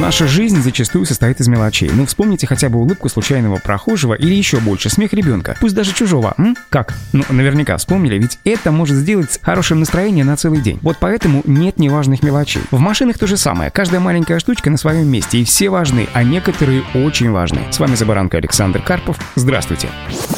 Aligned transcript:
Наша 0.00 0.26
жизнь 0.26 0.60
зачастую 0.60 1.06
состоит 1.06 1.40
из 1.40 1.48
мелочей. 1.48 1.90
Ну, 1.90 2.04
вспомните 2.04 2.46
хотя 2.46 2.68
бы 2.68 2.78
улыбку 2.78 3.08
случайного 3.08 3.56
прохожего 3.56 4.12
или 4.12 4.34
еще 4.34 4.60
больше 4.60 4.90
смех 4.90 5.14
ребенка, 5.14 5.56
пусть 5.58 5.74
даже 5.74 5.94
чужого. 5.94 6.34
М? 6.36 6.54
Как? 6.68 6.94
Ну, 7.14 7.24
наверняка 7.30 7.78
вспомнили, 7.78 8.18
ведь 8.18 8.38
это 8.44 8.70
может 8.70 8.96
сделать 8.96 9.40
хорошее 9.40 9.80
настроение 9.80 10.24
на 10.24 10.36
целый 10.36 10.60
день. 10.60 10.78
Вот 10.82 10.98
поэтому 11.00 11.42
нет 11.46 11.78
неважных 11.78 12.22
мелочей. 12.22 12.60
В 12.70 12.78
машинах 12.78 13.16
то 13.16 13.26
же 13.26 13.38
самое. 13.38 13.70
Каждая 13.70 14.00
маленькая 14.00 14.38
штучка 14.38 14.68
на 14.68 14.76
своем 14.76 15.08
месте, 15.08 15.38
и 15.38 15.44
все 15.44 15.70
важны, 15.70 16.08
а 16.12 16.22
некоторые 16.22 16.82
очень 16.94 17.30
важны. 17.30 17.62
С 17.70 17.78
вами 17.78 17.94
Забаранка 17.94 18.36
Александр 18.36 18.82
Карпов. 18.82 19.18
Здравствуйте. 19.34 19.88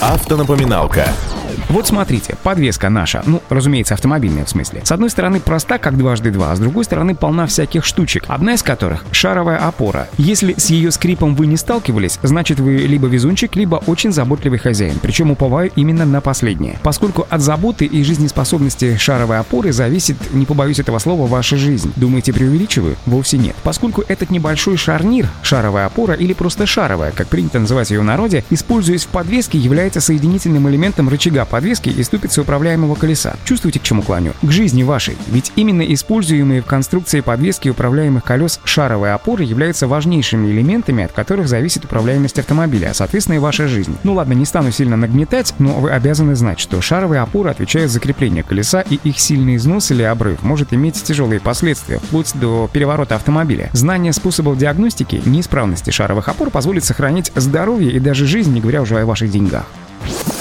Автонапоминалка. 0.00 1.06
Вот 1.68 1.86
смотрите, 1.86 2.36
подвеска 2.42 2.90
наша, 2.90 3.22
ну, 3.26 3.42
разумеется, 3.48 3.94
автомобильная 3.94 4.44
в 4.44 4.50
смысле. 4.50 4.82
С 4.84 4.92
одной 4.92 5.10
стороны 5.10 5.40
проста, 5.40 5.78
как 5.78 5.96
дважды 5.96 6.30
два, 6.30 6.52
а 6.52 6.56
с 6.56 6.58
другой 6.58 6.84
стороны 6.84 7.14
полна 7.14 7.46
всяких 7.46 7.84
штучек. 7.84 8.24
Одна 8.28 8.54
из 8.54 8.62
которых— 8.62 9.04
шаровая 9.12 9.58
опора. 9.58 10.08
Если 10.18 10.54
с 10.56 10.70
ее 10.70 10.90
скрипом 10.90 11.34
вы 11.34 11.46
не 11.46 11.56
сталкивались, 11.56 12.18
значит 12.22 12.60
вы 12.60 12.76
либо 12.76 13.06
везунчик, 13.06 13.56
либо 13.56 13.76
очень 13.86 14.12
заботливый 14.12 14.58
хозяин. 14.58 14.98
Причем 15.00 15.30
уповаю 15.30 15.70
именно 15.76 16.04
на 16.04 16.20
последнее. 16.20 16.78
Поскольку 16.82 17.26
от 17.28 17.40
заботы 17.40 17.84
и 17.84 18.02
жизнеспособности 18.02 18.96
шаровой 18.96 19.38
опоры 19.38 19.72
зависит, 19.72 20.16
не 20.32 20.46
побоюсь 20.46 20.78
этого 20.78 20.98
слова, 20.98 21.26
ваша 21.26 21.56
жизнь. 21.56 21.92
Думаете, 21.96 22.32
преувеличиваю? 22.32 22.96
Вовсе 23.06 23.38
нет. 23.38 23.56
Поскольку 23.62 24.02
этот 24.08 24.30
небольшой 24.30 24.76
шарнир, 24.76 25.28
шаровая 25.42 25.86
опора 25.86 26.14
или 26.14 26.32
просто 26.32 26.66
шаровая, 26.66 27.12
как 27.12 27.28
принято 27.28 27.58
называть 27.58 27.90
ее 27.90 28.00
в 28.00 28.04
народе, 28.04 28.44
используясь 28.50 29.04
в 29.04 29.08
подвеске, 29.08 29.58
является 29.58 30.00
соединительным 30.00 30.68
элементом 30.68 31.08
рычага 31.08 31.43
подвески 31.44 31.88
и 31.88 32.02
ступицы 32.02 32.42
управляемого 32.42 32.94
колеса. 32.94 33.36
Чувствуете, 33.44 33.80
к 33.80 33.82
чему 33.82 34.02
клоню? 34.02 34.32
К 34.42 34.50
жизни 34.50 34.82
вашей. 34.82 35.16
Ведь 35.28 35.52
именно 35.56 35.82
используемые 35.82 36.62
в 36.62 36.66
конструкции 36.66 37.20
подвески 37.20 37.68
управляемых 37.68 38.24
колес 38.24 38.60
шаровые 38.64 39.14
опоры 39.14 39.44
являются 39.44 39.86
важнейшими 39.86 40.50
элементами, 40.50 41.04
от 41.04 41.12
которых 41.12 41.48
зависит 41.48 41.84
управляемость 41.84 42.38
автомобиля, 42.38 42.90
а 42.90 42.94
соответственно 42.94 43.36
и 43.36 43.38
ваша 43.38 43.68
жизнь. 43.68 43.96
Ну 44.04 44.14
ладно, 44.14 44.32
не 44.32 44.44
стану 44.44 44.70
сильно 44.70 44.96
нагнетать, 44.96 45.54
но 45.58 45.74
вы 45.74 45.90
обязаны 45.90 46.34
знать, 46.34 46.60
что 46.60 46.80
шаровые 46.80 47.20
опоры 47.20 47.50
отвечают 47.50 47.90
за 47.90 48.00
крепление 48.00 48.42
колеса, 48.42 48.82
и 48.82 48.98
их 49.04 49.18
сильный 49.18 49.56
износ 49.56 49.90
или 49.90 50.02
обрыв 50.02 50.42
может 50.42 50.72
иметь 50.72 51.02
тяжелые 51.02 51.40
последствия, 51.40 51.98
вплоть 51.98 52.32
до 52.34 52.68
переворота 52.72 53.16
автомобиля. 53.16 53.70
Знание 53.72 54.12
способов 54.12 54.58
диагностики 54.58 55.22
неисправности 55.24 55.90
шаровых 55.90 56.28
опор 56.28 56.50
позволит 56.50 56.84
сохранить 56.84 57.32
здоровье 57.34 57.90
и 57.90 58.00
даже 58.00 58.26
жизнь, 58.26 58.52
не 58.52 58.60
говоря 58.60 58.82
уже 58.82 58.98
о 58.98 59.06
ваших 59.06 59.30
деньгах. 59.30 59.66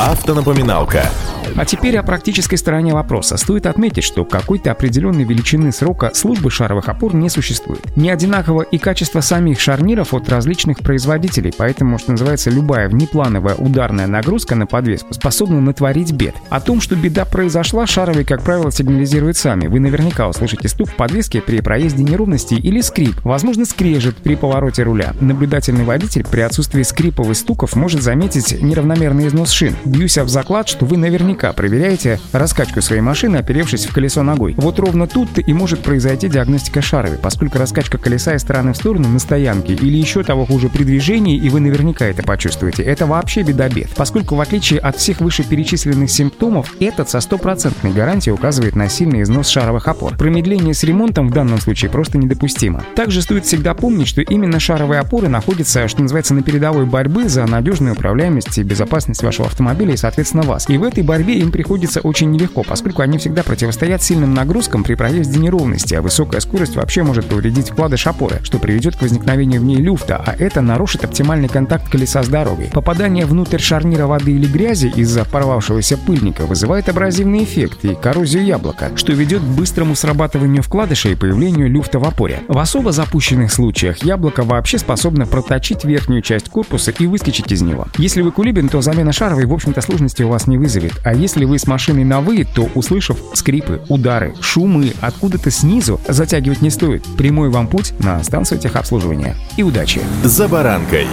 Автонапоминалка. 0.04 1.10
А 1.56 1.66
теперь 1.66 1.98
о 1.98 2.04
практической 2.04 2.56
стороне 2.56 2.94
вопроса. 2.94 3.38
Стоит 3.38 3.68
отметить, 3.68 4.04
что 4.04 4.26
какой-то 4.26 4.72
определенной 4.72 5.24
величины 5.24 5.72
срока 5.72 6.12
службы 6.16 6.50
шаровых 6.50 6.90
опор 6.90 7.14
не 7.14 7.30
существует. 7.30 7.96
Не 7.96 8.10
одинаково 8.10 8.64
и 8.64 8.80
качество 8.80 9.22
самих 9.22 9.60
шарниров 9.60 10.14
от 10.16 10.28
различных 10.30 10.80
производителей, 10.80 11.54
поэтому, 11.56 12.00
что 12.00 12.12
называется, 12.12 12.50
любая 12.50 12.90
внеплановая 12.90 13.56
ударная 13.56 14.08
нагрузка 14.08 14.56
на 14.56 14.66
подвеску 14.66 15.14
способна 15.14 15.62
натворить 15.62 16.12
бед. 16.12 16.34
О 16.50 16.60
том, 16.60 16.82
что 16.82 16.96
беда 16.96 17.26
произошла, 17.26 17.86
шаровые, 17.86 18.26
как 18.26 18.42
правило, 18.42 18.72
сигнализируют 18.72 19.38
сами. 19.38 19.68
Вы 19.68 19.80
наверняка 19.80 20.28
услышите 20.28 20.68
стук 20.68 20.96
подвески 20.96 21.40
при 21.40 21.62
проезде 21.62 22.04
неровностей 22.04 22.58
или 22.58 22.82
скрип. 22.82 23.22
Возможно, 23.24 23.66
скрежет 23.66 24.18
при 24.18 24.36
повороте 24.36 24.82
руля. 24.82 25.14
Наблюдательный 25.20 25.84
водитель 25.84 26.26
при 26.26 26.42
отсутствии 26.42 26.82
скрипов 26.82 27.30
и 27.30 27.36
стуков 27.36 27.76
может 27.76 28.02
заметить 28.02 28.60
неравномерный 28.60 29.28
износ 29.28 29.52
шин. 29.52 29.76
Бьюсь 29.86 30.18
об 30.18 30.30
заклад, 30.30 30.68
что 30.68 30.86
вы 30.86 30.98
наверняка 30.98 31.43
проверяете 31.52 32.20
раскачку 32.32 32.82
своей 32.82 33.02
машины, 33.02 33.38
оперевшись 33.38 33.86
в 33.86 33.94
колесо 33.94 34.24
ногой. 34.24 34.54
Вот 34.58 34.80
ровно 34.80 35.08
тут-то 35.08 35.42
и 35.42 35.52
может 35.52 35.82
произойти 35.82 36.30
диагностика 36.30 36.82
шаровой, 36.82 37.18
поскольку 37.18 37.58
раскачка 37.58 37.98
колеса 37.98 38.36
из 38.36 38.42
стороны 38.42 38.74
в 38.74 38.78
сторону 38.78 39.10
на 39.10 39.20
стоянке 39.20 39.74
или 39.74 39.98
еще 39.98 40.24
того 40.24 40.46
хуже 40.46 40.70
при 40.70 40.84
движении, 40.84 41.38
и 41.38 41.50
вы 41.50 41.60
наверняка 41.60 42.06
это 42.06 42.24
почувствуете, 42.24 42.84
это 42.84 43.06
вообще 43.06 43.42
беда-бед, 43.42 43.90
поскольку 43.96 44.36
в 44.36 44.42
отличие 44.42 44.80
от 44.80 44.98
всех 44.98 45.20
вышеперечисленных 45.20 46.10
симптомов, 46.10 46.74
этот 46.80 47.10
со 47.10 47.20
стопроцентной 47.20 47.92
гарантией 47.92 48.34
указывает 48.34 48.76
на 48.76 48.88
сильный 48.88 49.24
износ 49.24 49.50
шаровых 49.50 49.88
опор. 49.88 50.16
Промедление 50.18 50.74
с 50.74 50.84
ремонтом 50.84 51.30
в 51.30 51.34
данном 51.34 51.60
случае 51.60 51.90
просто 51.90 52.18
недопустимо. 52.18 52.84
Также 52.96 53.22
стоит 53.22 53.46
всегда 53.46 53.74
помнить, 53.74 54.08
что 54.08 54.22
именно 54.22 54.60
шаровые 54.60 55.00
опоры 55.00 55.30
находятся, 55.30 55.88
что 55.88 56.02
называется, 56.04 56.34
на 56.36 56.44
передовой 56.44 56.86
борьбы 56.86 57.28
за 57.28 57.46
надежную 57.48 57.96
управляемость 57.96 58.58
и 58.60 58.64
безопасность 58.64 59.24
вашего 59.24 59.48
автомобиля 59.48 59.94
и, 59.94 59.98
соответственно, 59.98 60.44
вас. 60.44 60.70
И 60.70 60.78
в 60.78 60.84
этой 60.84 61.04
борьбе 61.04 61.23
им 61.32 61.52
приходится 61.52 62.02
очень 62.02 62.32
нелегко, 62.32 62.64
поскольку 62.64 63.02
они 63.02 63.18
всегда 63.18 63.44
противостоят 63.44 64.04
сильным 64.04 64.34
нагрузкам 64.34 64.84
при 64.84 64.96
проезде 64.96 65.40
неровности, 65.40 65.96
а 65.96 66.02
высокая 66.02 66.42
скорость 66.42 66.76
вообще 66.76 67.04
может 67.04 67.26
повредить 67.26 67.70
вкладыш 67.70 68.08
опоры, 68.08 68.40
что 68.44 68.60
приведет 68.60 68.98
к 68.98 69.02
возникновению 69.02 69.62
в 69.62 69.64
ней 69.64 69.78
люфта, 69.78 70.22
а 70.26 70.36
это 70.38 70.62
нарушит 70.62 71.04
оптимальный 71.04 71.48
контакт 71.48 71.90
колеса 71.90 72.24
с 72.24 72.28
дорогой. 72.28 72.70
Попадание 72.74 73.26
внутрь 73.26 73.60
шарнира 73.60 74.06
воды 74.06 74.34
или 74.34 74.46
грязи 74.46 74.92
из-за 74.96 75.26
порвавшегося 75.26 75.98
пыльника 75.98 76.46
вызывает 76.46 76.90
абразивный 76.90 77.44
эффект 77.44 77.86
и 77.86 77.96
коррозию 77.96 78.46
яблока, 78.46 78.92
что 78.96 79.14
ведет 79.14 79.42
к 79.42 79.46
быстрому 79.46 79.96
срабатыванию 79.96 80.64
вкладыша 80.64 81.10
и 81.10 81.16
появлению 81.16 81.70
люфта 81.70 82.00
в 82.00 82.06
опоре. 82.06 82.42
В 82.48 82.58
особо 82.58 82.92
запущенных 82.92 83.52
случаях 83.52 84.04
яблоко 84.04 84.44
вообще 84.44 84.78
способно 84.78 85.26
проточить 85.26 85.86
верхнюю 85.86 86.22
часть 86.22 86.50
корпуса 86.50 86.92
и 86.92 87.08
выскочить 87.08 87.52
из 87.52 87.62
него. 87.62 87.88
Если 87.98 88.22
вы 88.22 88.32
кулибин, 88.32 88.70
то 88.70 88.82
замена 88.82 89.12
шаровой, 89.12 89.46
в 89.46 89.54
общем-то, 89.54 89.82
сложности 89.82 90.24
у 90.24 90.30
вас 90.30 90.48
не 90.48 90.58
вызовет. 90.58 90.94
А 91.14 91.16
если 91.16 91.46
вы 91.46 91.60
с 91.60 91.68
машиной 91.68 92.04
на 92.04 92.22
вы, 92.22 92.44
то, 92.44 92.68
услышав 92.74 93.20
скрипы, 93.36 93.84
удары, 93.88 94.34
шумы 94.42 94.94
откуда-то 95.00 95.52
снизу, 95.52 96.02
затягивать 96.08 96.64
не 96.64 96.72
стоит. 96.72 97.04
Прямой 97.20 97.52
вам 97.52 97.68
путь 97.68 97.94
на 98.00 98.24
станцию 98.24 98.60
техобслуживания. 98.60 99.36
И 99.56 99.62
удачи! 99.62 100.02
«За 100.24 100.48
баранкой». 100.48 101.06